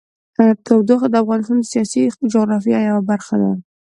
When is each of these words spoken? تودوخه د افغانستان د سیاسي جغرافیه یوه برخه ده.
تودوخه 0.65 1.07
د 1.11 1.15
افغانستان 1.23 1.57
د 1.59 1.63
سیاسي 1.73 2.01
جغرافیه 2.31 2.79
یوه 2.89 3.01
برخه 3.09 3.35
ده. 3.41 3.51